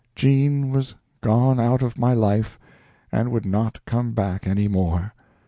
Jean 0.15 0.71
was 0.71 0.95
gone 1.21 1.59
out 1.59 1.83
of 1.83 1.95
my 1.95 2.11
life, 2.11 2.57
and 3.11 3.29
would 3.31 3.45
not 3.45 3.85
come 3.85 4.13
back 4.13 4.47
any 4.47 4.67
more. 4.67 5.13